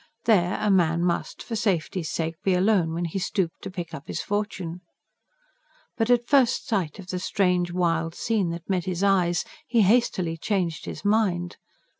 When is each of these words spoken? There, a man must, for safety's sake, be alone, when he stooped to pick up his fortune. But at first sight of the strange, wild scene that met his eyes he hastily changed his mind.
There, 0.25 0.57
a 0.59 0.71
man 0.71 1.03
must, 1.05 1.43
for 1.43 1.55
safety's 1.55 2.09
sake, 2.09 2.33
be 2.41 2.55
alone, 2.55 2.91
when 2.91 3.05
he 3.05 3.19
stooped 3.19 3.61
to 3.61 3.69
pick 3.69 3.93
up 3.93 4.07
his 4.07 4.19
fortune. 4.19 4.81
But 5.95 6.09
at 6.09 6.27
first 6.27 6.67
sight 6.67 6.97
of 6.97 7.09
the 7.09 7.19
strange, 7.19 7.71
wild 7.71 8.15
scene 8.15 8.49
that 8.49 8.67
met 8.67 8.85
his 8.85 9.03
eyes 9.03 9.45
he 9.67 9.81
hastily 9.81 10.37
changed 10.37 10.85
his 10.85 11.05
mind. 11.05 11.57